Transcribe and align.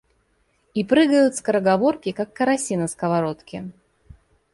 И 0.73 0.83
прыгают 0.83 1.35
скороговорки, 1.35 2.11
как 2.11 2.33
караси 2.33 2.75
на 2.75 2.87
сковородке. 2.87 3.69